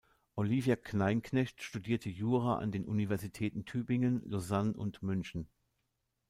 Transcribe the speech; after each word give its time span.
Olivia 0.35 0.75
Kleinknecht 0.75 1.61
studierte 1.61 2.09
Jura 2.09 2.57
an 2.57 2.71
den 2.71 2.85
Universitäten 2.87 3.65
Tübingen, 3.65 4.23
Lausanne 4.25 4.73
und 4.73 5.03
München. 5.03 5.47